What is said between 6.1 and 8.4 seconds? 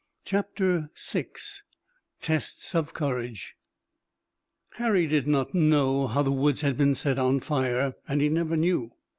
the woods had been set on fire, and he